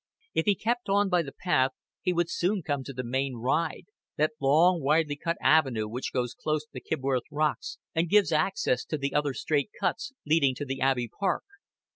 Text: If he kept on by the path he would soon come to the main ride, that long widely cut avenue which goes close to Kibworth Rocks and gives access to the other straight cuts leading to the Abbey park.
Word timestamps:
If 0.33 0.45
he 0.45 0.55
kept 0.55 0.89
on 0.89 1.09
by 1.09 1.21
the 1.21 1.31
path 1.31 1.73
he 2.01 2.11
would 2.11 2.27
soon 2.27 2.63
come 2.63 2.83
to 2.85 2.91
the 2.91 3.03
main 3.03 3.35
ride, 3.35 3.85
that 4.17 4.31
long 4.41 4.81
widely 4.81 5.15
cut 5.15 5.37
avenue 5.39 5.87
which 5.87 6.11
goes 6.11 6.33
close 6.33 6.65
to 6.65 6.81
Kibworth 6.81 7.27
Rocks 7.29 7.77
and 7.93 8.09
gives 8.09 8.31
access 8.31 8.83
to 8.85 8.97
the 8.97 9.13
other 9.13 9.35
straight 9.35 9.69
cuts 9.79 10.11
leading 10.25 10.55
to 10.55 10.65
the 10.65 10.81
Abbey 10.81 11.07
park. 11.07 11.43